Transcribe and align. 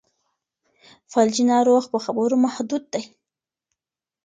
فلجي 1.11 1.43
ناروغ 1.51 1.83
په 1.91 1.97
خبرو 2.05 2.35
محدود 2.45 2.83
دی. 2.93 3.03